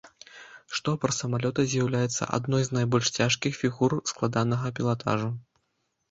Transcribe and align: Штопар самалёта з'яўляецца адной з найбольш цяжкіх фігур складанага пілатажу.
Штопар 0.75 1.11
самалёта 1.17 1.65
з'яўляецца 1.73 2.27
адной 2.37 2.63
з 2.67 2.77
найбольш 2.77 3.11
цяжкіх 3.17 3.59
фігур 3.59 3.91
складанага 4.13 4.67
пілатажу. 4.79 5.29